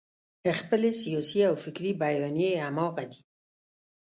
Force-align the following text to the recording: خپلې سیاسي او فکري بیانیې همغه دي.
خپلې 0.59 0.89
سیاسي 1.01 1.39
او 1.49 1.55
فکري 1.63 1.91
بیانیې 2.01 2.51
همغه 2.65 3.03
دي. 3.11 3.21